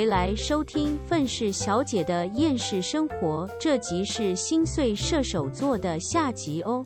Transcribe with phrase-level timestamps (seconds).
[0.00, 6.82] 回来收听愤世小姐的厌世生活，这集是心碎射手座的下集哦。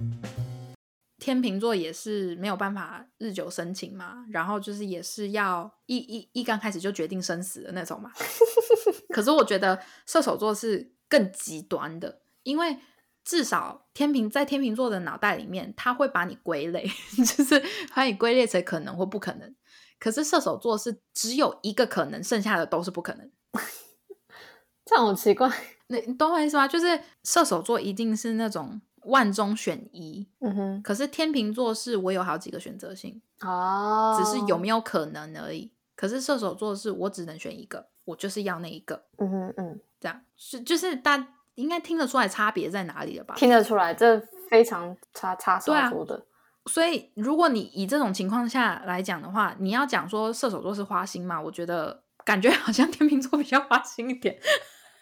[1.18, 8.10] 天秤座也是没有办法日久生情嘛，然后就是也是要一一一刚开始就决定生死的那种嘛。
[9.14, 12.78] 可是我觉得射手座是更极端的，因为
[13.22, 16.84] 至少天秤在天秤座的脑袋里面，他会把你归类，
[17.24, 17.62] 就是
[17.94, 19.54] 把你归类成可能或不可能。
[19.98, 23.30] 可是射手座是只有一个可能，剩下的都是不可能。
[24.84, 25.50] 这样好奇怪。
[25.88, 26.66] 那你懂我意思吗？
[26.68, 28.80] 就是射手座一定是那种。
[29.06, 30.82] 万中选一，嗯哼。
[30.82, 35.70] 可是天秤座是我有好几个选择性哦，只是有没有可能而已。
[35.94, 39.04] 可是射手座是我只能选一个，我就是要那一个。
[39.18, 43.34] 嗯哼嗯，这样是就是大应该听得出来差别在哪里了吧？
[43.36, 46.24] 听得出来，这非常差差少多的。
[46.66, 51.40] 所以如果你以这种情况下来讲的话，你要讲说射手座是花心嘛？
[51.40, 54.38] 我觉得感觉好像天秤座比较花心一点。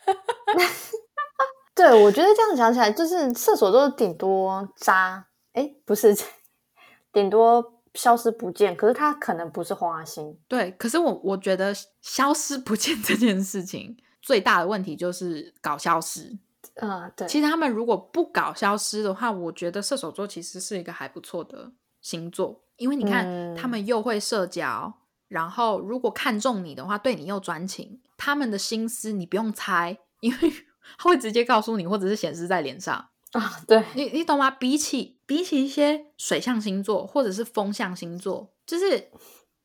[1.74, 6.14] 对，我觉得这样讲起来，就是射手座顶多渣，哎，不是，
[7.12, 8.76] 顶多消失不见。
[8.76, 10.38] 可是他可能不是花心。
[10.48, 11.72] 对，可是我我觉得
[12.02, 16.36] 消失不见这件事情最大的问题就是搞消失。
[16.76, 17.26] 啊，对。
[17.28, 24.92] 其实他们如果不搞消失的话，我觉得射手座其实是一个还不错的星座，因为你看他们又会社交，
[25.28, 30.52] 然后如果看中你的话，对你又专情，他们的心思你不用猜，因为。
[30.98, 33.62] 他会直接告诉你，或者是显示在脸上啊。
[33.68, 34.50] 对你，你懂吗？
[34.50, 39.08] 比起比起一些水象星座或者是风象星座，就是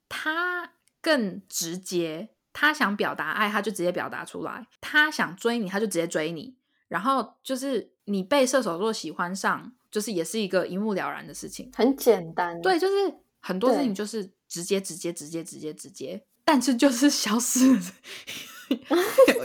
[0.08, 2.30] 他更直接。
[2.53, 6.56] 他想表达爱，他就直接表达出来；他想追你，他就直接追你。
[6.88, 12.59] 然后就是你被射手座喜欢上，就是也是一个一目了然的事情，很简单。
[12.61, 17.79] 对，就是很多事情就是直接、直接、直接、直接、直接，但是就是 消失。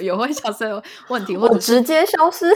[0.00, 2.46] 有会消失的问题，或者直接消失。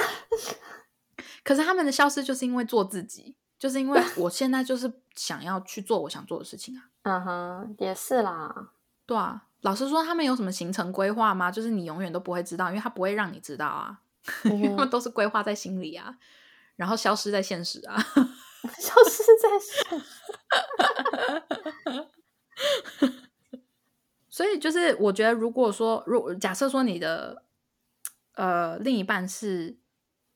[1.44, 6.90] 可是他们的消失就是因为做自己，就是因为 我现在就是想要去做我想做的事情啊。
[7.02, 8.70] 嗯哼，也是啦。
[9.06, 11.52] 对啊，老实说，他们有什么行程规划吗？
[11.52, 14.00] 就是你永远都不会知道，因为他不会让你知道啊。
[14.44, 16.18] 他们都是规划在心里啊，
[16.76, 17.96] 然后消失在现实啊，
[18.78, 20.06] 消失在现实。
[24.28, 27.44] 所以就是，我觉得如果说，如假设说你的
[28.34, 29.78] 呃另一半是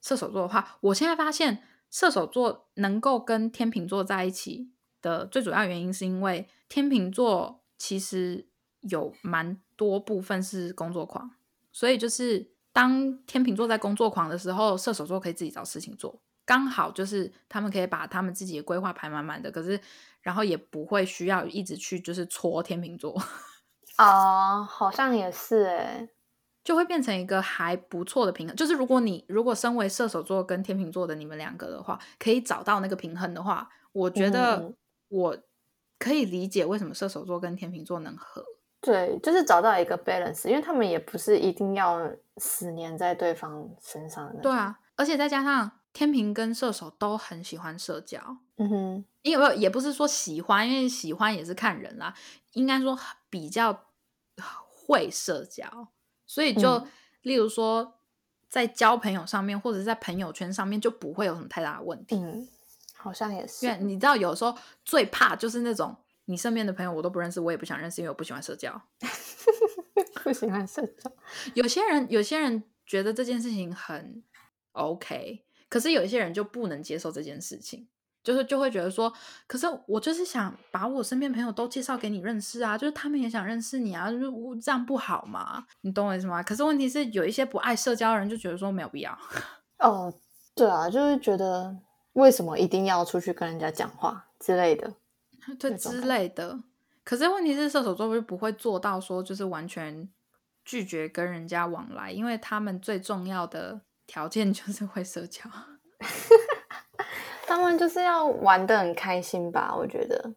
[0.01, 4.71] 射手座的话，我现在发现射手座能够跟天秤座在一起
[5.03, 8.47] 的最主要原因，是因为天秤座其实
[8.81, 11.33] 有蛮多部分是工作狂，
[11.71, 19.81] 所以就是当天秤座在工作狂的时候，射手座可以自己找事情做，刚好就是他们可以把他们自己的规划排满满的，可是
[20.23, 23.21] 然后也不会需要一直去就是戳天秤座。
[23.99, 26.09] 哦，好像也是哎，
[26.65, 28.57] 就会变成一个还不错的平衡。
[28.57, 34.73] 就是如果你如果身为射手座跟天秤座的你们两个的话，可以找到那个平衡的话，我觉得
[35.09, 35.37] 我
[35.99, 38.45] 可以理解为什么射手座跟天秤座能合。
[38.81, 44.41] 对，就是找到一个 balance，因为他们也不是一定要死黏在对方身上的。
[44.41, 48.19] 对啊，而且再加上天平跟射手都很喜欢社交。
[48.57, 52.15] 嗯哼，因为也不是说喜欢，因为喜欢也是看人啦。
[52.53, 52.99] 应该说
[53.29, 53.85] 比较。
[54.87, 55.87] 会社交，
[56.27, 56.85] 所以就
[57.23, 58.01] 例如说，
[58.49, 62.17] 在交朋友上面，或者在朋友圈上面，就不会有什么太大的问题。
[62.17, 62.49] 嗯，
[62.97, 63.67] 好像也是。
[63.67, 64.53] 因为你知道，有时候
[64.85, 65.97] 最怕就是那种
[66.31, 68.81] 你身边的朋友我都不认识，我也不想认识，因为我不喜欢社交。
[70.23, 71.13] 不喜欢社交。
[71.55, 74.23] 有些人，有些人觉得这件事情很
[74.73, 77.89] OK，可是有一些人就不能接受这件事情。
[78.23, 79.11] 就是就会觉得说，
[79.47, 84.27] 可是我就是想把我身边朋友都介绍给你认识啊，就是他们也想认识你啊，就是
[84.61, 85.65] 这样不好嘛？
[85.81, 86.43] 你懂我意思吗？
[86.43, 89.19] 可是问题是，有一些不爱社交的人就觉得说没有必要。
[89.81, 90.13] 哦，
[90.55, 91.75] 对啊，就是觉得
[92.13, 94.93] 为什么一定要出去跟人家讲话之类的，
[95.59, 96.61] 对之类的。
[97.05, 100.09] 可是问题是，射手座就不会做到说就是完全
[100.65, 105.43] 拒绝跟人家往来，因为他们最重要的条件就是会社交。
[107.47, 109.75] 他们就是要玩的很开心吧？
[109.75, 110.35] 我觉得，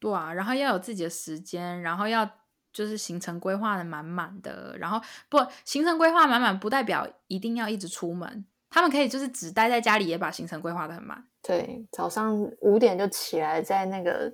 [0.00, 2.28] 对啊，然后要有自己的时间，然后要
[2.72, 11.22] 就是行程规划的满满的，然后不行程规划满满不代表一定要一直出门，他们可以就是只待在家里也把行程规划的很满。
[11.42, 14.32] 对，早上五点就起来，在那个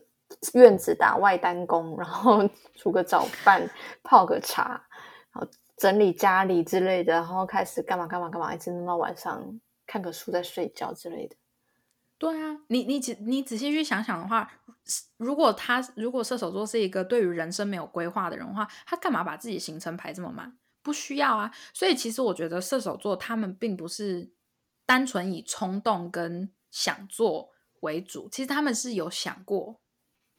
[0.54, 3.68] 院子打外单工，然后煮个早饭，
[4.02, 4.80] 泡个茶，
[5.32, 11.36] 然后整理家里之类的，然后开始干嘛干嘛干嘛，一直弄到晚上，看个书再睡觉之类的。
[12.18, 14.50] 对啊，你你仔你仔细去想想的话，
[15.16, 20.56] 如果他如果射手座是一个对于人生没有规划的人的话，他干嘛把自己行程排这么满？
[20.86, 21.52] 不需要啊。
[21.74, 24.30] 所以其实我觉得射手座他们并不是
[24.86, 27.50] 单纯以冲动跟想做
[27.80, 29.80] 为主，其实他们是有想过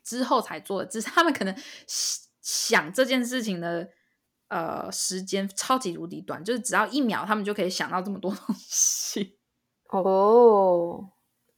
[0.03, 1.53] 之后才做的，只是他们可能
[2.41, 3.89] 想这件事情的
[4.47, 9.37] 呃时间超级无敌短，就是只要一秒，他们就可以想到这么多东西。
[9.91, 11.09] 哦，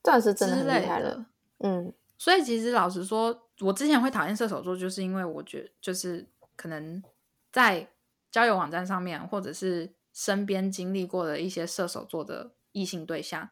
[0.02, 1.28] 这是真的厉害了。
[1.60, 6.28] 嗯所以其实老实说，我之前会讨厌射手座，就是因为我觉得就是
[6.58, 7.02] 可能
[7.50, 7.88] 在
[8.32, 13.50] 交友网站上面，或者是身边经历过的一些射手座的异性对象，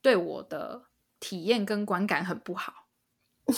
[0.00, 0.86] 对我的
[1.20, 2.88] 体验跟观感很不好，
[3.46, 3.54] 你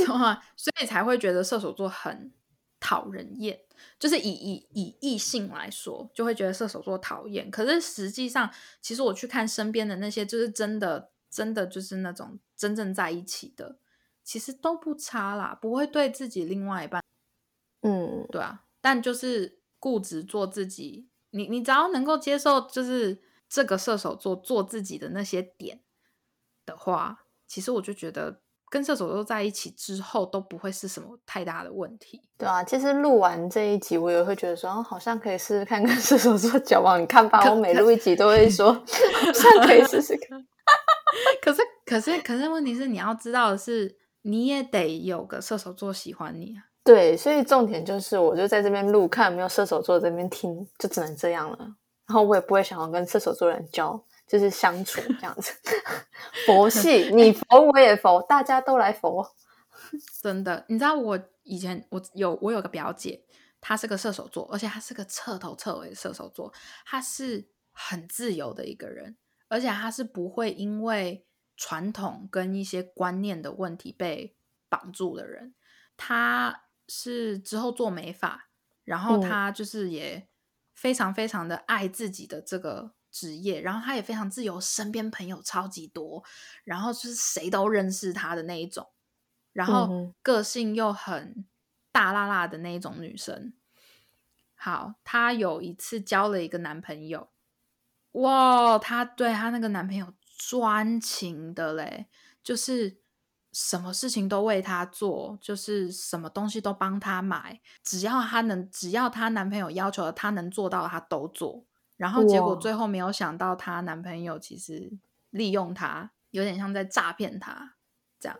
[0.00, 0.42] 知道吗？
[0.56, 2.32] 所以才会觉得射手座很
[2.80, 3.60] 讨人厌。
[3.98, 7.50] 就是以以以异性来说，就会觉得射手座讨厌。
[7.50, 8.48] 可是实际上，
[8.80, 13.78] 其实我去看身边的那些，就是真的真的就是那种真正在一起的，
[14.22, 17.02] 其实都不差啦，不会对自己另外一半，
[17.80, 21.08] 嗯，对啊，但就是固执做自己。
[21.30, 25.80] 你你只要能够接受，就是这个射手座做自己的那些点
[26.66, 32.20] 的话，其实我就觉得跟射手座在一起之后都不会是什么太大的问题。
[32.36, 32.62] 对啊。
[32.62, 37.00] 其实录完这一集，我也会觉得说，哦好像可以试试看跟 射手座交往。
[37.00, 40.46] 你看吧，我每录一集都会说，好像可以试试看。
[41.42, 46.71] 可是，可是，可是，问题是你要知道的是，你也得有个射手座喜欢你啊。
[46.84, 51.58] 对，所以重点就是，我就在这边录，看有没有射手座这边听，就只能这样了。
[52.06, 55.52] 然后我也不会想要跟射手座人交，就是相处这样子。
[56.44, 59.34] 佛系， 你佛我也佛，大家都来佛。
[60.20, 63.22] 真的，你知道我以前我有我有个表姐，
[63.60, 66.52] 她是个射手座，而且她是个彻头彻尾的射手座，
[66.84, 69.16] 她是很自由的一个人，
[69.48, 71.24] 而且她是不会因为
[71.56, 74.34] 传统跟一些观念的问题被
[74.68, 75.54] 绑住的人。
[75.96, 76.64] 她
[76.94, 78.50] 是之后做美发，
[78.84, 80.28] 然后嗯她就是也
[80.74, 86.22] 非常非常的爱自己的这个职业，然后她也非常自由，身边朋友超级多，
[86.64, 88.90] 然后就是谁都认识她的那一种。
[89.54, 91.46] 然后个性又很
[91.90, 93.54] 大辣辣的那一种女生。
[94.54, 97.30] 好，她有一次交了一个男朋友，
[98.12, 102.06] 哇，她对她那个男朋友专情的嘞，
[102.42, 103.01] 就是
[103.52, 111.64] 什么事情都为她做，就是什么东西都帮她买，只要她能，只要她男朋友要求的，她能做到，她都做。
[111.96, 114.90] 然后结果最后没有想到，她男朋友其实
[115.30, 117.74] 利用她，有点像在诈骗她
[118.18, 118.38] 这样。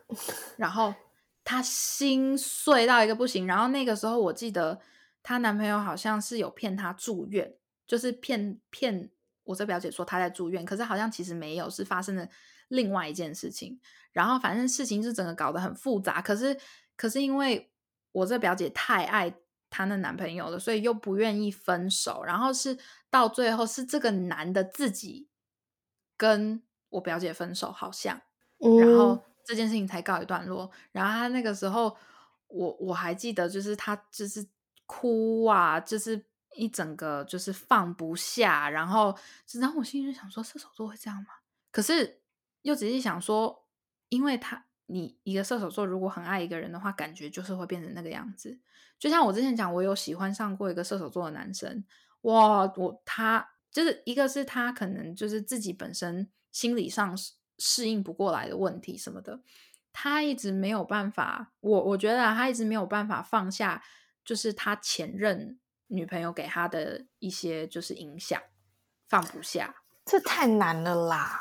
[0.56, 0.94] 然后
[1.44, 3.46] 她心碎到一个不行。
[3.46, 4.80] 然后那个时候我记得
[5.22, 7.54] 她男朋友好像是有骗她住院，
[7.86, 9.10] 就是骗骗
[9.44, 12.26] 我这表姐说她在住院，可是好像其实没有，是发生了
[12.72, 13.78] 另外一件事情。
[14.12, 16.58] 然后反正事情是整个搞得很复杂，可是
[16.96, 17.70] 可是因为
[18.12, 19.34] 我这表姐太爱
[19.70, 22.22] 她那男朋友了，所以又不愿意分手。
[22.24, 22.76] 然后是
[23.08, 25.28] 到最后是这个男的自己
[26.16, 28.20] 跟我表姐分手，好像。
[28.58, 30.70] 嗯然后这件事情才告一段落。
[30.92, 31.96] 然后他那个时候，
[32.48, 34.46] 我我还记得，就是他就是
[34.84, 36.22] 哭啊，就是
[36.54, 39.16] 一整个就是放不下，然后，
[39.54, 41.28] 然后我心里就想说，射手座会这样吗？
[41.70, 42.21] 可是
[42.62, 43.66] 又仔细想说，
[44.08, 48.60] 因为他你一个射手座如果很爱一个人的话，感觉就是会变成那个样子。
[48.98, 51.84] 就像我之前讲，我有喜欢上过一个射手座的男生，
[52.22, 59.40] 哇，我他就是一个是他可能就是自己本身心理上适适应不过来的问题什么的，
[59.92, 63.82] 他一直没有办法，我我觉得他一直没有办法放下，
[64.24, 68.40] 就是他前任女朋友给他的一些就是影响，
[69.08, 69.74] 放不下。
[70.04, 71.40] 这太难了啦。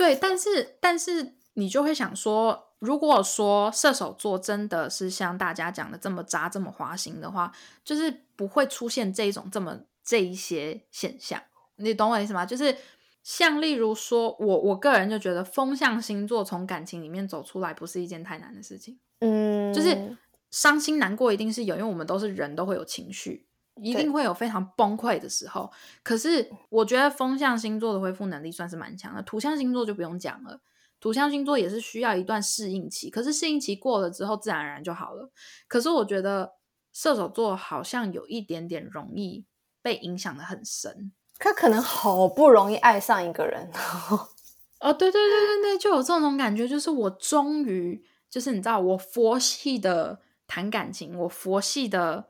[0.00, 7.52] 对，但是但是你就会想说，如果说射手座真的是像大家讲的这么渣、这么花心的话，
[7.84, 11.42] 就是不会出现这种这么这一些现象。
[11.76, 12.46] 你懂我意思吗？
[12.46, 12.74] 就是
[13.22, 20.16] 像例如说，我我个人就觉得风象星座从感情里面走出来不是一件太难的事情，嗯，就是
[20.50, 23.49] 伤心难过一定是有，因为我们都是人，都会有情绪。
[23.82, 25.70] 一定会有非常崩溃的时候，
[26.02, 30.60] 可是我觉得风象星座的恢复能力算是蛮强的，土象星座就不用讲了。
[31.00, 35.30] 土象星座也是需要一段适应期，可是适应期过了之后，自然而然就好了。
[35.66, 36.52] 可是我觉得
[36.92, 39.46] 射手座好像有一点点容易
[39.80, 41.12] 被影响的很深。
[41.38, 43.70] 他可能好不容易爱上一个人，
[44.80, 52.29] 哦，对对对对对，就有这种感觉，就是我终于，就是你知道，我佛系的谈感情，我佛系的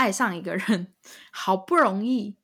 [0.00, 0.94] 爱上一个人，
[1.30, 2.34] 好不容易，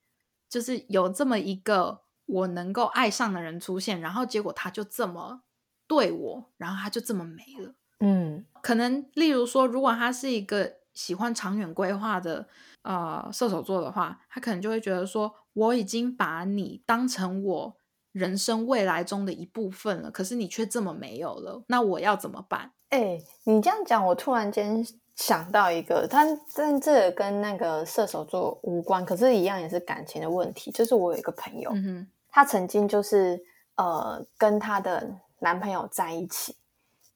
[0.46, 5.40] 就是有这么一个我能够爱上的人出现，然后结果他就这么
[5.86, 7.74] 对我，然后他就这么没了。
[8.00, 12.46] 嗯可能例如说，如果他是一个喜欢长远规划的
[12.82, 17.76] 呃射手座的话，他可能就会觉得说，我已经把你当成我
[18.12, 22.72] 人生未来中的一部分了，可是你却这么没有了，那我要怎么办？
[22.90, 24.84] 哎、你这样讲，我突然间
[25.16, 30.70] 想到一个，但但这个跟那个射手座无关，可是一样也是感情的问题。
[30.70, 33.42] 就是我有一个朋友，嗯哼，她曾经就是
[33.76, 36.54] 呃跟她的男朋友在一起，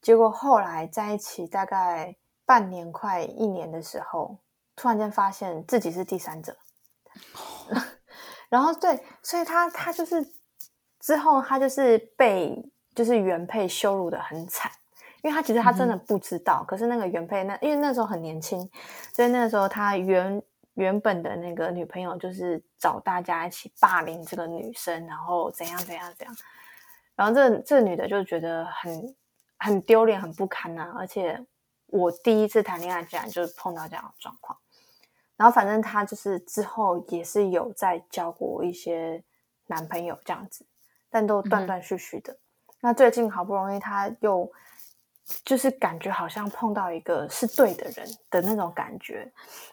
[0.00, 2.16] 结果后来在一起大概
[2.46, 4.38] 半年快一年的时候，
[4.74, 6.56] 突然间发现自己是第三者，
[8.48, 10.26] 然后对，所以他他就是
[11.00, 12.56] 之后他就是被
[12.94, 14.72] 就是原配羞辱的很惨。
[15.22, 18.58] 因为他其实他真的不知道，可是那个原配那因为那时候很年轻，
[19.12, 20.42] 所以那个时候他原
[20.74, 26.34] 原本的那个女朋友就是找大家一起霸凌这个女生，然后怎样怎样怎样，
[27.14, 29.14] 然后这这个女的就觉得很
[29.58, 31.38] 很丢脸、很不堪呐、而且
[31.86, 34.58] 我第一次谈恋爱竟然就是碰到这样的状况，
[35.36, 39.22] 然后反正她就是之后也是有在交过一些
[39.66, 40.64] 男朋友这样子，
[41.10, 42.34] 但都断断续续的。
[42.80, 44.50] 那最近好不容易她又
[45.44, 49.30] 就是感觉好像碰到一个是对的人的那种感觉，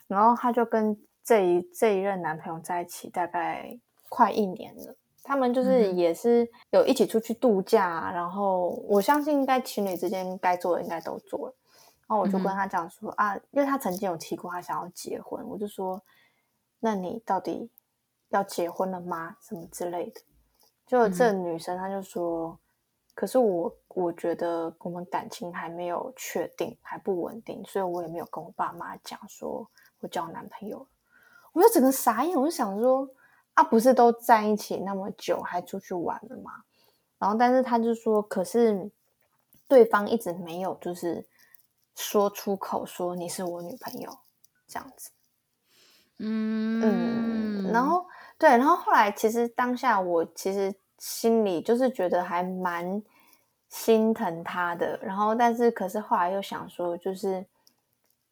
[0.08, 3.78] 然后她就跟这一这一任男朋友在一起大概
[4.10, 4.96] 快一年了。
[5.24, 11.56] 他们就是也是有一起出去度假啊、然后我相信应该情侣之间该做的应该都做了。
[12.08, 16.02] 然后我就跟嗯哼他讲说、啊，因为他曾经有提过他想要结婚，我就说，
[16.80, 17.70] 那你到底
[18.30, 19.36] 要结婚了吗？
[19.42, 20.22] 什么之类的。
[20.86, 22.58] 就这嗯女生她就说，
[23.18, 29.68] 可是我我觉得我们感情还没有确定，还不稳定，所以我也没有跟我爸妈讲说
[30.00, 30.86] 我交男朋友了。
[31.52, 33.10] 我就整个傻眼，我就想说
[33.56, 36.52] 啊，不是都在一起那么久，还出去玩了吗？
[37.18, 38.92] 然后，但是他就说，可是
[39.68, 41.26] 对方一直没有就是
[41.96, 44.16] 说出口说你是我女朋友
[44.68, 45.10] 这样子。
[46.20, 48.06] 嗯嗯，然后
[48.38, 53.02] 对，然后后来其实当下我其实心里就是觉得还蛮
[53.70, 57.46] 心疼他的，然后但是可是后来又想说，就是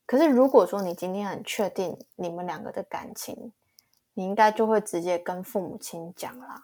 [0.05, 3.51] 可是如果说你今天很确定你们两个的感情，
[4.13, 6.63] 你应该就会直接跟父母亲讲啦。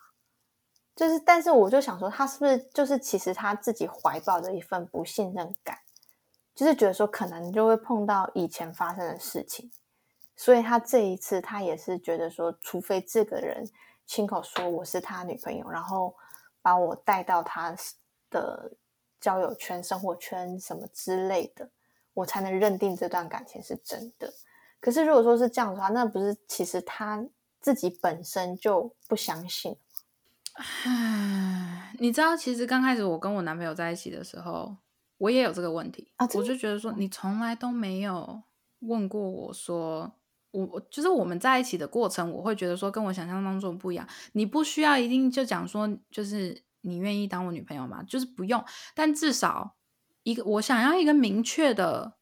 [0.96, 5.78] 就是，但是我就想说，他是不是就是其实他自己怀抱着一份不信任感，
[6.54, 9.72] 就是觉得说可能就会碰到以前发生的事情，
[10.36, 13.68] 所以他这一次他也是觉得说，除非这个人
[14.12, 16.14] 亲口说我是他女朋友，然后
[16.62, 17.74] 把我带到他
[18.30, 18.74] 的
[19.22, 21.70] 交友圈、生活圈什么之类的，
[22.14, 24.34] 我才能认定这段感情是真的。
[24.82, 27.26] 可是如果说是这样的话，那不是其实他
[27.62, 29.78] 自己本身就不相信。
[30.56, 34.76] 唉，你知道，其实刚开始我跟我男朋友在一起的时候，
[35.20, 36.12] 我也有这个问题。
[36.18, 38.44] 啊我就觉得说，你从来都没有
[38.80, 40.12] 问过我说，
[40.52, 44.08] 我我就是我们在一起的过程，我会觉得说跟我想象当中不一样。
[44.34, 48.04] 你不需要一定就讲说，就是你愿意当我女朋友吗？
[48.04, 49.76] 就是不用，但至少
[50.24, 52.18] 一个我想要一个明确的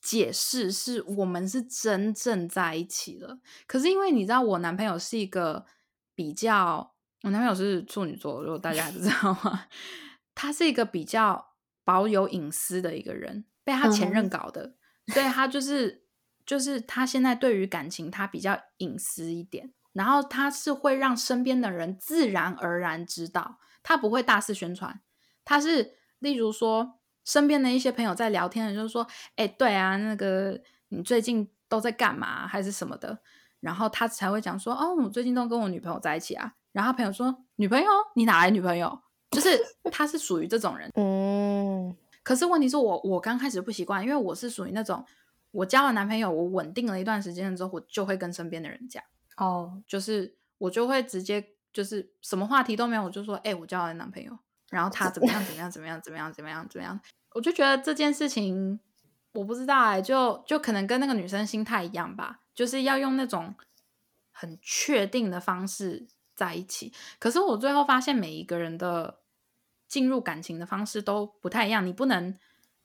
[0.00, 3.38] 解释，是我们是真正在一起了。
[3.66, 5.66] 可是因为你知道，我男朋友是一个
[6.14, 9.68] 比较，我男朋友是处女座，如果大家还不知道的话，
[10.34, 14.74] 他是一个比较保有隐私的一个人，被他前任嗯搞的，
[15.08, 16.04] 所以他就是
[16.50, 25.00] 就是他现在对于感情他比较隐私一点，然后他是会让身边的人自然而然知道，他不会大肆宣传，
[25.44, 33.20] 他是例如说身边的一些朋友在聊天的，就是说，哎、对啊，那个你最近都在干嘛，还是什么的，
[33.60, 39.00] 然后他才会讲说，哦，我最近都跟我女朋友在一起啊，然后朋友说，女朋友，你哪来女朋友？
[39.30, 39.56] 就是
[39.92, 41.96] 他是属于这种人，嗯。
[42.22, 45.02] 可是问题是我我刚开始不习惯，因为我是属于那种
[45.52, 49.02] 我交了男朋友，我稳定了一段时间之后，我就会跟身边的人讲，
[49.36, 54.38] 哦，就是我就会直接就是什么话题都没有，我就说，哎、我交了男朋友，
[54.70, 57.00] 然后他怎么样怎么样怎么样怎么样怎么样怎么样，
[57.34, 58.78] 我就觉得这件事情
[59.32, 63.54] 我不知道哎、就就可能跟那个女生心态一样吧，就是要用那种
[64.30, 66.92] 很确定的方式在一起。
[67.18, 69.18] 可是我最后发现，每一个人的
[69.88, 72.36] 进入感情的方式都不太一样，你不能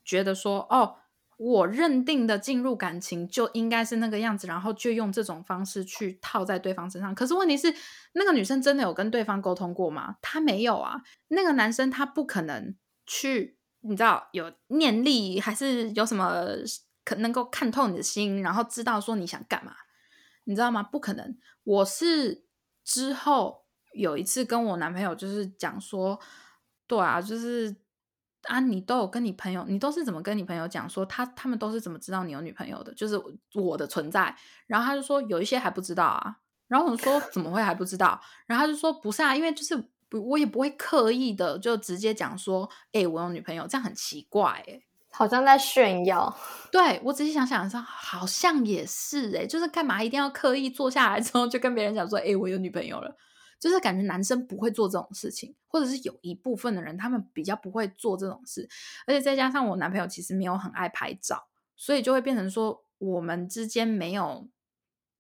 [0.03, 0.97] 觉得说哦。
[1.37, 7.13] 我认定的进入感情就应该是那个样子，然后就用这种方式去套在对方身上。
[7.13, 7.73] 可是问题是，
[8.13, 10.15] 那个女生真的有跟对方沟通过吗？
[10.21, 11.01] 她没有啊。
[11.27, 12.73] 那个男生他不可能
[13.05, 16.45] 去，你知道有念力，还是有什么
[17.03, 19.73] 可能够看透你的心，然后知道说你想干嘛，
[20.45, 20.81] 你知道吗？
[20.81, 21.37] 不可能。
[21.63, 22.45] 我是
[22.83, 26.19] 之后有一次跟我男朋友就是讲说，
[26.87, 27.75] 对啊，就是
[28.47, 32.93] 啊，你都有跟你朋友，你都是怎么跟你朋友讲说他他们都是怎么知道你有女朋友的？
[32.93, 33.19] 就是
[33.53, 34.35] 我的存在。
[34.67, 36.37] 然后他就说有一些还不知道啊。
[36.67, 38.19] 然后我说怎么会还不知道？
[38.47, 46.35] 然后他就说不是啊，因为就是我也不会刻意的就直接讲说，哎，我有女朋友，这样很奇怪哎，好像在炫耀。
[46.71, 53.15] 对我仔细想想说，好像也是哎，就是干嘛一定要刻意坐下来之后就跟别人讲说，哎，我有女朋友了。
[53.65, 58.69] 就是感觉男生不会做这种事情，或者是有一部分的人他们比较不会做这种事，
[59.07, 64.47] 而且再加上我男朋友其实没有很爱拍照，所以就会变成说我们之间没有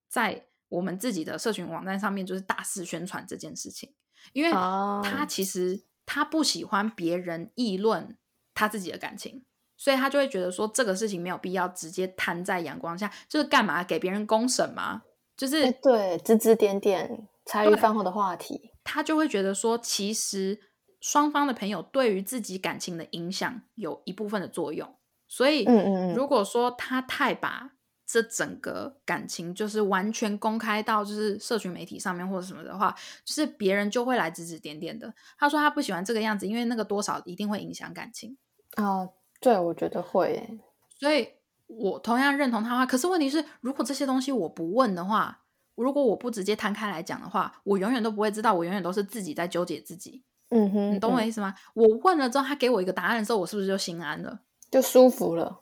[0.07, 3.91] 在我们自己的社群网站上面就是大肆宣传这件事情，
[4.31, 8.15] 因为他其实他不喜欢别人议论
[8.53, 9.43] 他自己的感情，
[9.75, 15.01] 所以他就会觉得说这个事情没有必要直接摊在阳光下，就是干嘛给别人公审吗？
[15.35, 17.27] 就是对指指点点。
[17.45, 20.59] 茶余饭后的话题，他就会觉得说，其实
[20.99, 24.95] 双方的朋友对于自己感情的影响有一部分的作用。
[25.27, 27.71] 所以，嗯嗯嗯，如果说他太把
[28.05, 35.13] 这整个感情就是完全公开到就是社群媒体上面或者什么的话，就是别人就会来指指点点的。
[35.37, 38.37] 他说他不喜欢这个样子，因为那个多少一定会影响感情。
[38.77, 40.59] 哦，对，我觉得会。
[40.99, 41.29] 所以
[41.67, 42.85] 我同样认同他话。
[42.85, 45.43] 可是问题是，如果这些东西我不问的话。
[45.83, 50.23] 如果我不直接摊开来讲的话，我永远都不会知道，我永远都是自己在纠结自己。
[50.49, 51.53] 嗯哼，你懂我意思吗？
[51.73, 54.39] 我问了之后，他给我一个答案的时候，我是不是就心安了，
[54.69, 55.61] 就舒服了？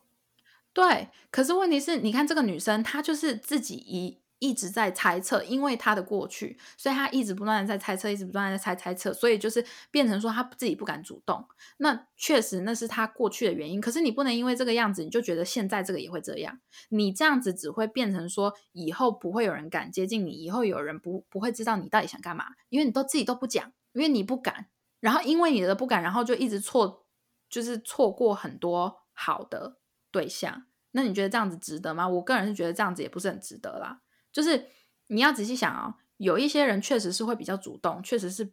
[0.74, 1.10] 对。
[1.32, 4.23] 可是问题是，你看这个女生，她就是自己一。
[4.44, 11.48] 一直在猜测，因为他的过去，所以他一直不断的在猜测，一直不断的在猜猜测，所以就是变成说他自己不敢主动。
[11.78, 16.60] 那确实那是他过去的原因，可是你不能因为这个样子，你就觉得现在这个也会这样。
[16.90, 24.68] 你这样子只会变成说以后不会有人敢接近你，以后有人不不会知道你到底想干嘛，因为你都自己都不讲，因为你不敢。
[25.00, 27.06] 然后因为你的不敢，然后就一直错，
[27.50, 29.78] 就是错过很多好的
[30.12, 30.66] 对象。
[30.92, 32.08] 那你觉得这样子值得吗？
[32.08, 34.03] 我个人是觉得这样子也不是很值得啦。
[34.34, 34.66] 就是
[35.08, 38.52] 你要仔细想啊，有一些人确实是会比较主动，确实是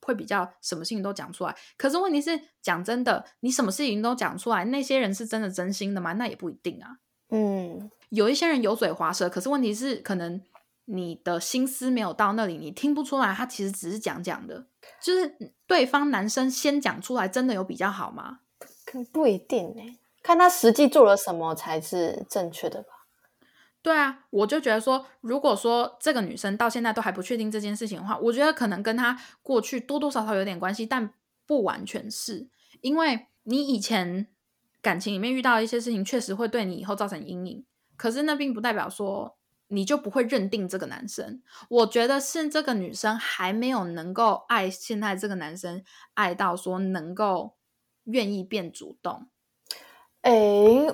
[0.00, 1.54] 会比较什么事情都讲出来。
[1.76, 6.14] 可是问题是，讲真的，你什么事情都讲出来，那些人是真的真心的吗？
[6.14, 6.98] 那也不一定啊。
[7.30, 10.40] 嗯，有一些人油嘴滑舌，可是问题是，可能
[10.86, 14.66] 你的心思没有到那里，你听不出来，他其实只是讲讲的。
[15.02, 18.38] 就是对方男生先讲出来，真的有比较好吗？
[18.86, 19.82] 可不一定呢，
[20.22, 22.97] 看他实际做了什么才是正确的吧。
[23.80, 31.14] 对啊，我就觉得说，如果说这个女生到现在都还不确定这件事情的话，我觉得可能跟她过去多多少少有点关系，但
[31.46, 32.48] 不完全是
[32.80, 34.26] 因为你以前
[34.82, 37.64] 感情里面遇到一些事情，确实会对你以后造成阴影。
[37.96, 39.38] 可是那并不代表说
[39.68, 41.40] 你就不会认定这个男生。
[41.70, 45.82] 我觉得是这个女生还没有能够爱现在这个男生，
[46.14, 47.56] 爱到说能够
[48.04, 49.28] 愿意变主动。
[50.22, 50.32] 哎，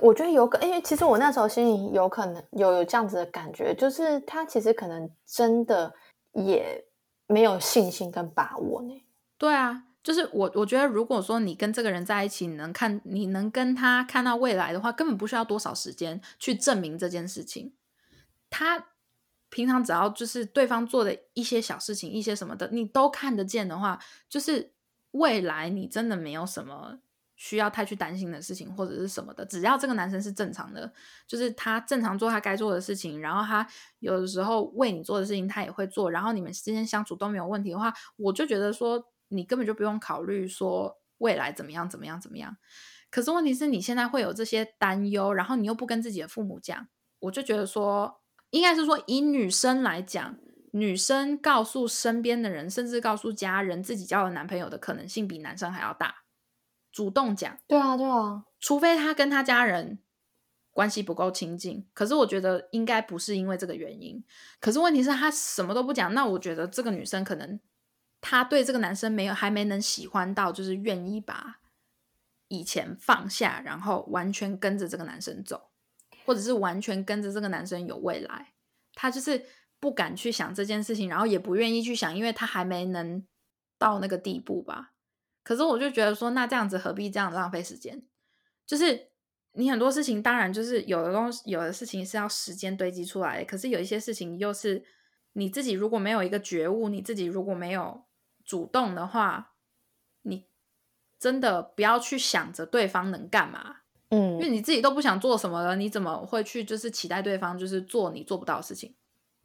[0.01, 5.93] 我觉得有可，因为其实我那时候心里有可能有有这样子的感觉，就是他其实可能真的
[6.33, 6.85] 也
[7.27, 9.03] 没有信心跟把握呢。
[9.39, 17.73] 对啊，就是我我觉得，如果说你跟这个人在一起，你能看你能跟他看到未来的话，根本不需要多少时间去证明这件事情。
[18.51, 18.89] 他
[19.49, 24.73] 平常只要就是对方做的一些小事情，一些什么的，你都看得见的话，就是
[25.13, 26.99] 未来你真的没有什么。
[27.37, 30.93] 需要太去担心的事情或者是什么的，只要这个男生是正常的，
[31.27, 33.67] 就是他正常做他该做的事情，然后他
[33.99, 42.57] 有的时候为你做的事情他也会做，然后你们之间相处都没有问题的话，我就觉得说你根本就不用考虑说未来怎么样怎么样怎么样。
[43.11, 46.89] 可是问题是你现在会有这些担忧，然后你又不跟自己的父母讲，
[47.21, 48.21] 我就觉得说
[48.51, 50.37] 应该是说以女生来讲，
[50.73, 56.24] 女生告诉身边的人，甚至告诉家人自己交了男朋友的可能性比男生还要大。
[56.95, 59.99] 主动讲，对啊，对啊，除非他跟他家人
[60.71, 64.23] 关系不够亲近，可是我觉得应该不是因为这个原因。
[64.61, 67.59] 可是问题是，他什么都不讲，那我觉得这个女生可能
[68.21, 71.59] 她对这个男生没有还没能喜欢到，就是愿意把
[72.47, 75.71] 以前放下，然后完全跟着这个男生走，
[76.25, 78.53] 或者是完全跟着这个男生有未来。
[78.95, 79.45] 她就是
[79.81, 83.27] 不敢去想这件事情，然后也不愿意去想，因为她还没能
[83.79, 84.93] 到那个地步吧。
[85.45, 88.03] 可是我就觉得说，那这样子何必这样浪费时间？
[88.67, 89.11] 就是
[89.53, 93.45] 你很多事情，当然就是有的东西，有的事情是要时间堆积出来的。
[93.45, 94.85] 可是有一些事情，又是
[95.35, 98.05] 你自己如果没有一个觉悟，你自己如果没有
[98.45, 99.53] 主动的话，
[100.23, 100.47] 你
[101.21, 103.77] 真的不要去想着对方能干嘛。
[104.09, 108.95] 嗯，因为你自己都不想做什么了，你怎么会去就是期待对方就是做你做不到的事情？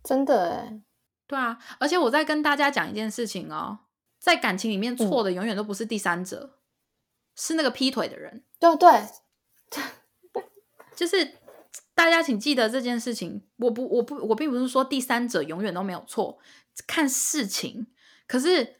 [0.04, 0.82] 真的哎，
[1.28, 1.60] 对啊。
[1.78, 3.80] 而且我再跟大家讲一件事情哦。
[4.20, 6.60] 在感情里面，错的永远都不是第三者，
[7.36, 8.44] 是那个劈腿的人。
[8.60, 10.44] 对对，
[10.96, 11.36] 就是
[11.96, 13.48] 大家请记得这件事情。
[13.58, 16.38] 我不，我不，我并不是说第三者永远都没有错，
[16.86, 17.88] 看事情。
[18.28, 18.76] 可是，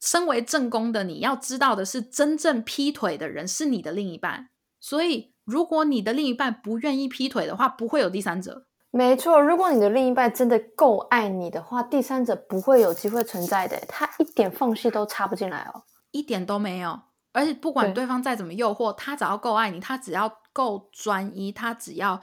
[0.00, 4.50] 身为正宫的你要知道的是，真正劈腿的人是你的另一半。
[4.78, 8.66] 所以，如果你的另一半不愿意劈腿的话，不会有第三者。
[8.96, 17.00] 没错，如果你的另一半真的够爱你的话，第三者不会有机会存在的，他一点缝隙都插不进来哦，一点都没有。
[17.32, 22.22] 而且不管对方再怎么诱惑，他只要够爱你，他只要够专一，他只要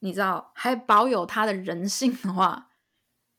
[0.00, 2.68] 你知道还保有他的人性的话，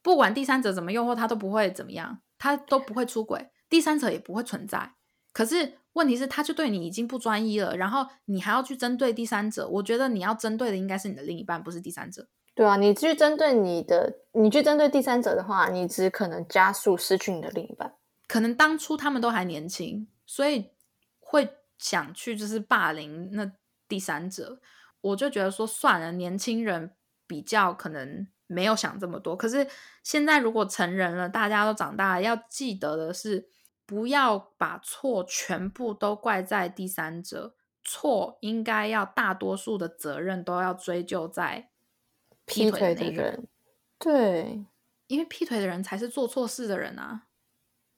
[0.02, 4.94] 不管第三者怎么诱惑，他都不会怎么样，他都不会出轨，第三者也不会存在。
[5.32, 12.28] 可是问题是，他就对你已经不专一了，然后你还要去针对第三者，我觉得你要针对的应该是你的另一半，不是第三者。
[12.54, 17.94] 对啊，你去针对你的，你去针对第三者的话，你只可能加速失去你的另一半。
[18.28, 20.72] 可能当初他们都还年轻，所以
[21.20, 23.52] 会想去就是霸凌那
[23.88, 24.60] 第三者。
[25.00, 26.92] 我就觉得说算了，年轻人
[27.26, 29.36] 比较可能没有想这么多。
[29.36, 29.66] 可是
[30.04, 33.48] 现在如果成人了，大家都长大了，要记得的是，
[33.86, 41.71] 不要把错全部都怪在第三者，错应该要大多数的责任都要追究在。
[42.52, 43.48] 劈腿的人，
[43.98, 44.66] 对，
[45.08, 47.28] 因为劈腿的人才是做错事的人啊！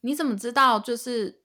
[0.02, 0.80] 你怎么知道？
[0.80, 1.42] 就是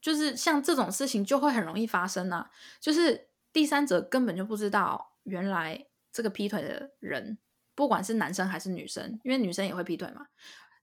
[0.00, 2.50] 就是像这种事情就会很容易发生呢？
[2.80, 7.38] 就是第三者根本就不知道，原来这个劈腿的人，
[7.74, 10.26] 不管是男生还是女生，因为女生也会劈腿嘛，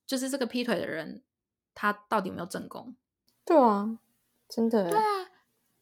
[0.05, 1.21] 就是这个劈腿的人，
[1.75, 2.95] 他到底有没有正宫？
[3.45, 3.99] 对啊，
[4.47, 5.29] 真的，对啊，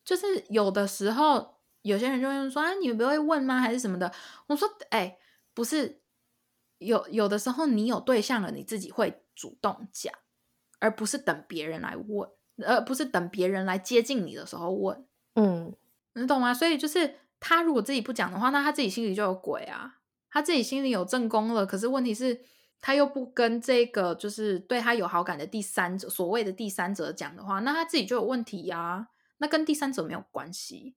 [0.04, 3.60] 就是有的时候有些人就会说啊，你们不会问吗？
[3.60, 4.12] 还是什么的？
[4.48, 5.20] 我说，哎。
[5.56, 6.02] 不是
[6.78, 10.14] 有有的时候你有对象了，你自己会主动讲，
[10.80, 12.30] 而不是等别人来问，
[12.68, 15.08] 而不是等别人来接近你的时候问。
[15.36, 15.74] 嗯，
[16.14, 16.54] 你懂吗？
[16.54, 19.98] 所以就是他如果自己不讲的话，那他自己心里就有鬼啊，
[20.30, 21.66] 他自己心里有正宫了。
[21.66, 22.40] 可是问题是，
[22.82, 29.08] 他又不跟这个就是对他有好感的第三者，所谓的第三者讲的话，那他自己就有问题呀。
[29.38, 30.96] 那跟第三者没有关系。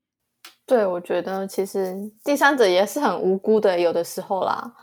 [0.67, 4.75] 对，我觉得其实第三者也是很无辜的，有的时候啦。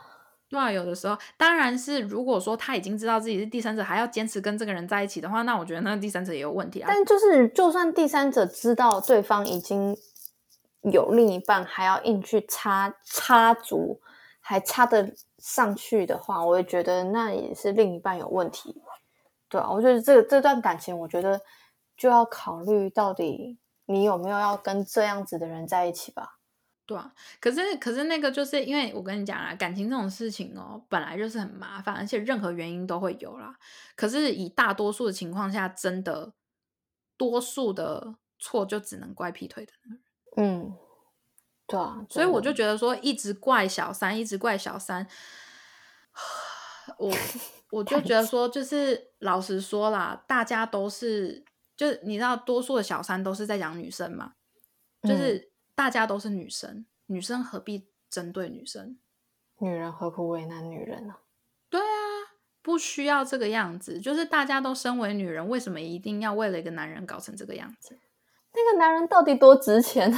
[0.48, 6.86] 对啊，有的时候，当然是如果说他已经知道自己是第三者，还要坚持跟这个人在一起的话，那我觉得那个第三者也有问题啊。
[6.88, 9.98] 但就是，就算第三者知道对方已经
[10.82, 14.00] 有另一半，还要硬去插插足，
[14.40, 18.82] 还插得上去的话，我也觉得那也是另一半有问题。
[19.50, 21.42] 对啊，我觉得这这段感情，我觉得
[21.98, 23.58] 就要考虑到底。
[23.88, 26.40] 你有没有要跟这样子的人在一起吧？
[26.88, 33.58] 对啊，可是可是那个就是因为我跟你讲啊，感情这种事情哦，本来就是很麻烦，而且任何原因都会有啦。
[33.96, 36.34] 可是以大多数的情况下，真的
[37.18, 40.02] 多数的错就只能怪劈腿的那个
[40.44, 40.62] 人。
[40.68, 40.78] 嗯，
[41.66, 45.08] 对啊，所以我就觉得说，一直怪小三，一直怪小三，
[47.00, 47.12] 我
[47.72, 51.44] 我就觉得说，就是老实说啦，大家都是。
[51.76, 54.34] 就是你知道，多数的小三都是在讲女生嘛，
[55.04, 58.98] 就是大家都是女生，女生何必针对女生？
[59.60, 61.16] 女人何苦为难女人呢？
[61.70, 61.86] 对啊，
[62.62, 64.00] 不需要这个样子。
[64.00, 67.98] 就是大家都身为女人，为什么一定要为了一个男人搞成这个样子？
[68.54, 70.14] 那个男人到底多值钱？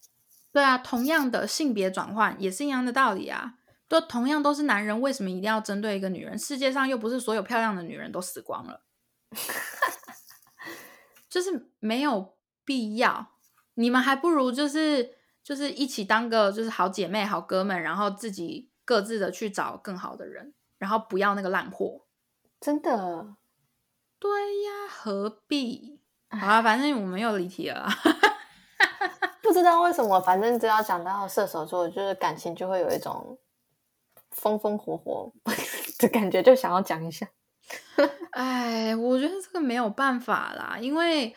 [0.52, 3.54] 对啊，同样的性别转换也是一样的道理啊。
[3.88, 6.38] 都同样都是男人，为什么一定要针对一个女人？
[6.38, 8.82] 世界上又不是所有漂亮的女人都死光了。
[11.32, 13.28] 就是没有必要，
[13.72, 22.02] 你们还不如就是就是一起当个就是好姐妹、好哥们，然后自己各自的去找更好的人，然后不要那个烂货。
[22.60, 23.36] 真的？
[24.18, 24.30] 对
[24.62, 26.02] 呀，何必？
[26.28, 27.88] 好啊，反正我们又离题了。
[29.40, 33.38] 不知道为什么，反正只要讲到射手座，就是感情就会有一种
[34.32, 35.32] 风风火火
[35.98, 37.26] 的感觉，就想要讲一下。
[38.32, 41.34] 哎，我觉得这个没有办法啦，因为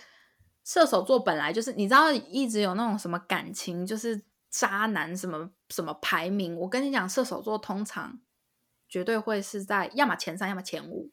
[0.63, 8.19] 射手座本来就是你知道一直有那种什么感情就是渣男什么什么排名，我跟你讲，射手座通常
[8.87, 11.11] 绝对会是在要么前三，要么前五，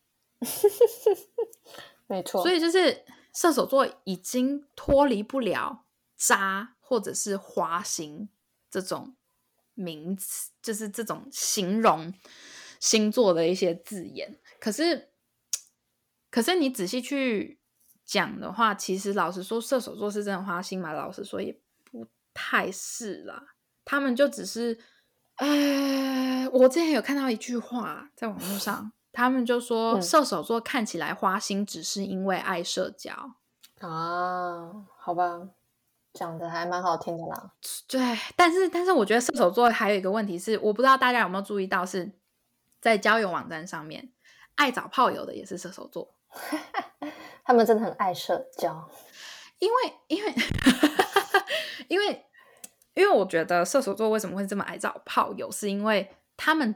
[2.07, 2.43] 没错。
[2.43, 5.85] 所以就是射手座已经脱离不了
[6.17, 8.29] 渣或者是花心
[8.71, 9.15] 这种
[9.75, 12.15] 名词，就是这种形容
[12.79, 15.11] 星座的一些字眼，可是。
[16.35, 17.61] 可是你仔细去
[18.07, 20.91] 讲的话，其实老实说，射手座是真的花心嘛？
[20.95, 23.49] 老实说，也不太是啦。
[23.85, 24.79] 他们就只是，
[25.35, 33.13] 哎，我之前有看到一句话在网络上，他们就说射手座看起来花心，只是因为爱社交
[33.81, 34.73] 啊。
[34.97, 35.51] 好吧，
[36.15, 37.53] 讲的还蛮好听的啦。
[37.87, 38.01] 对，
[38.35, 42.11] 但是但是我觉得射手座还有一个问题是，我不知道大家有没有注意到，是
[42.81, 44.11] 在交友网站上面
[44.57, 46.15] 爱找炮友的也是射手座，
[47.45, 48.89] 他们真的很爱社交，
[49.59, 50.35] 因为因为
[51.89, 52.27] 因为
[52.95, 56.75] 因为我觉得射手座为什么会这么爱找炮友，是因为他们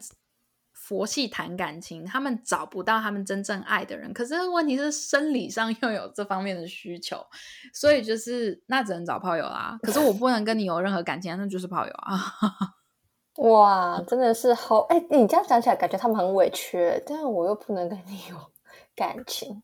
[0.72, 4.12] 佛系谈感情，他们找不到他们真正爱的人。
[4.12, 7.26] 可是问题是生理上又有这方面的需求，
[7.74, 9.78] 所以就是那只能找炮友啦。
[9.82, 12.16] 可是我不能跟你有任何感情，那就是炮友啊。
[13.38, 14.98] 哇，真的是好哎！
[15.10, 18.36] 你这样讲起来，感觉他们很委屈，但是我又不能跟你有
[18.96, 19.62] 感情。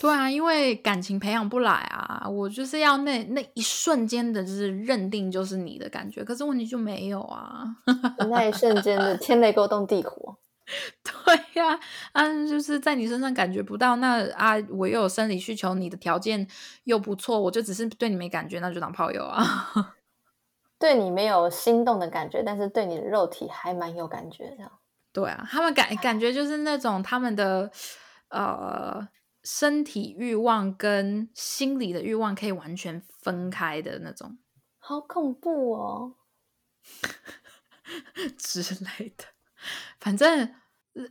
[0.00, 7.64] 对啊，因为感情培养不来啊，我就是要那那一瞬间的，就是认定就是你的感觉，可是问题就没有啊，
[8.28, 10.36] 那一瞬间的天雷勾动地火。
[11.04, 11.78] 对呀，
[12.12, 16.46] 啊，就是在你身上感觉不到，那啊，我又有生理需求，你的条件
[16.84, 19.44] 又不错，我就只是对你没感觉，那就当炮友啊。
[20.84, 24.70] 对你没有心动的感觉，但是对你的肉体还蛮有感觉的。
[25.14, 27.70] 对啊，他们感感觉就是那种他们的
[28.28, 29.08] 呃。
[29.46, 34.38] 身体欲望跟心理的欲望可以完全分开的那种，
[34.78, 36.14] 好恐怖哦
[38.38, 39.24] 之类的。
[40.00, 40.54] 反正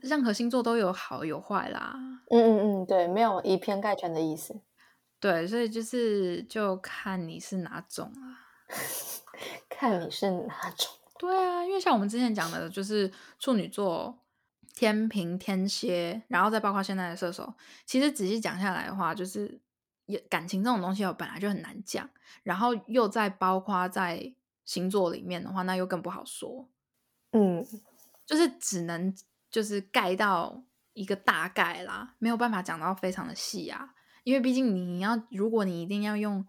[0.01, 1.93] 任何星座都有好有坏啦。
[2.31, 4.59] 嗯嗯嗯，对，没有以偏概全的意思。
[5.19, 8.52] 对，所以就是就看你是哪种啊，
[9.89, 10.91] 看你是哪种。
[11.19, 14.17] 对啊，因为像我们之前讲的，就是处女座。
[14.75, 17.53] 天平、天蝎，然后再包括现在的射手，
[17.85, 19.61] 其实仔细讲下来的话，就是
[20.07, 22.09] 也感情这种东西，我本来就很难讲，
[22.41, 24.33] 然后又再包括在
[24.65, 26.67] 星座里面的话，那又更不好说。
[27.33, 27.63] 嗯，
[28.25, 29.15] 就是只能
[29.51, 33.93] 就是盖到一个大概啦，没有办法讲到非常的细啊。
[34.23, 36.43] 因为毕竟你要，如果你一定要用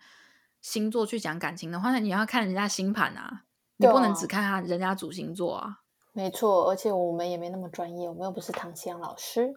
[0.65, 3.45] 星座去讲感情的话，那你要看人家星盘啊，
[3.77, 5.81] 你不能只看他人家主星座啊。
[6.15, 9.53] 没错，而且我们也没那么专业，我们又不是唐香老师。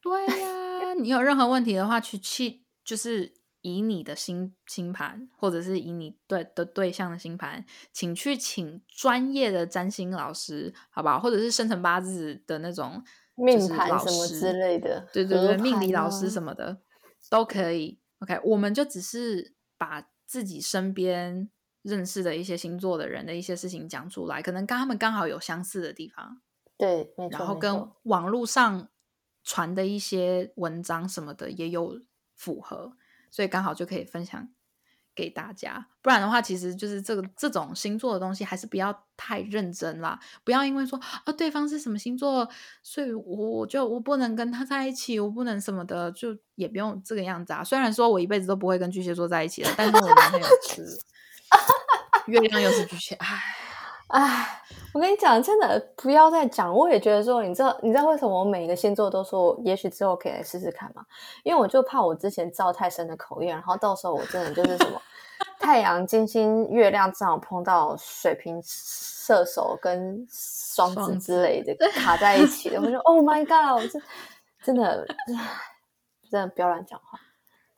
[0.00, 11.20] 对呀，你有任何问题的话，去去就是以你的星星盘，或者是以你对的对象的星盘，请去请专业的占星老师，好不好？
[11.20, 13.00] 或者是生辰八字的那种
[13.36, 16.78] 命盘什么之类的，对对对，命理老师什么的
[17.30, 18.00] 都可以。
[18.18, 21.50] OK，我们就只是把自己身边。
[21.82, 26.40] 认识的一些星座的人的一些事情讲出来，可能跟他们刚好有相似的地方，
[26.78, 27.30] 对，没错。
[27.30, 28.88] 然后跟网络上
[29.42, 32.00] 传的一些文章什么的也有
[32.36, 32.96] 符合，
[33.32, 34.48] 所以刚好就可以分享
[35.14, 35.86] 给大家。
[36.00, 40.18] 不然的话，其实就是这个这种星座的东西，还是不要太认真啦。
[40.44, 42.48] 不要因为说啊对方是什么星座，
[42.82, 47.62] 所以我就我不能跟他在一起，我不能什么的，就也不用这个样子啊。
[47.62, 51.00] 虽然说我一辈子都不会跟巨蟹座在一起了，但是我男朋友是。
[52.28, 53.42] 月亮又是巨蟹，唉
[54.12, 56.70] 唉，我跟你讲，真的不要再讲。
[56.70, 61.02] 我也觉得说，你知道，你知道为什么我每一个星座都说，也许之后可以来试试看吗？
[61.42, 65.00] 因为我就怕我之前造太深的口业，然后到时候我真的就是什么
[65.58, 73.82] 太阳、 金星、月亮正好碰到水瓶、射手跟双子之类的卡在一起的，我就 Oh my God！
[73.82, 74.02] 我真
[74.62, 75.06] 真的
[76.30, 77.18] 真的不要乱讲话。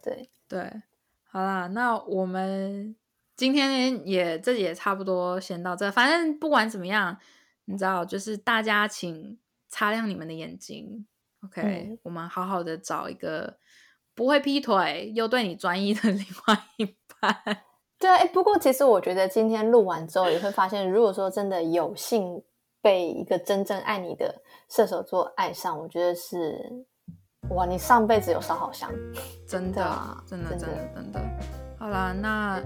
[0.03, 0.83] 对对，
[1.31, 2.97] 好啦，那我们。
[3.37, 7.17] 今天也这也差不多先到这，反正不管怎么样，
[7.65, 9.37] 你知道，就是大家请
[9.69, 11.05] 擦亮你们的眼睛
[11.45, 13.59] ，OK，我们好好的找一个
[14.15, 16.85] 不会劈腿又对你专一的另外一
[17.21, 17.65] 半。
[17.99, 22.41] 对啊，哎，不过其实我觉得今天录完之后，也会发现，如果说真的有幸
[22.81, 26.57] 被一个真正爱你的射手座爱上，我觉得是
[27.51, 28.93] 哇，你上辈子有烧好香，
[29.49, 31.21] 真的，真的，真的，真的。
[31.79, 32.63] 好啦，那。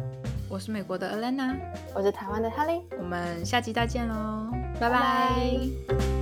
[0.48, 1.56] 我是美国的 Elena，
[1.94, 6.17] 我是台湾的 Helly，我们下期再见喽，拜拜。